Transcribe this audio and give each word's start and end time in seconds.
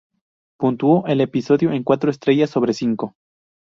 Puntuó 0.59 1.05
el 1.05 1.21
episodio 1.21 1.69
con 1.69 1.83
cuatro 1.83 2.09
estrellas 2.09 2.49
sobre 2.49 2.73
cinco. 2.73 3.13